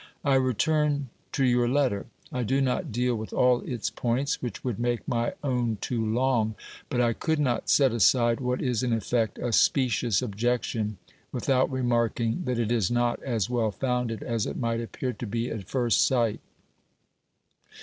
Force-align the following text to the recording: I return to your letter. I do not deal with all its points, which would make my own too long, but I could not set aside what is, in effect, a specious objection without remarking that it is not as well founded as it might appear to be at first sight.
I 0.25 0.33
return 0.33 1.09
to 1.33 1.45
your 1.45 1.69
letter. 1.69 2.07
I 2.31 2.41
do 2.41 2.59
not 2.59 2.91
deal 2.91 3.13
with 3.13 3.31
all 3.33 3.61
its 3.61 3.91
points, 3.91 4.41
which 4.41 4.63
would 4.63 4.79
make 4.79 5.07
my 5.07 5.33
own 5.43 5.77
too 5.79 6.03
long, 6.03 6.55
but 6.89 6.99
I 6.99 7.13
could 7.13 7.37
not 7.37 7.69
set 7.69 7.91
aside 7.93 8.39
what 8.39 8.63
is, 8.63 8.81
in 8.81 8.93
effect, 8.93 9.37
a 9.37 9.53
specious 9.53 10.23
objection 10.23 10.97
without 11.31 11.71
remarking 11.71 12.45
that 12.45 12.57
it 12.57 12.71
is 12.71 12.89
not 12.89 13.21
as 13.21 13.47
well 13.47 13.69
founded 13.69 14.23
as 14.23 14.47
it 14.47 14.57
might 14.57 14.81
appear 14.81 15.13
to 15.13 15.27
be 15.27 15.51
at 15.51 15.65
first 15.69 16.03
sight. 16.03 16.39